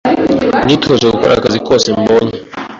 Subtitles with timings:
[0.65, 2.35] Nitoje gukora akazi kose mbonye,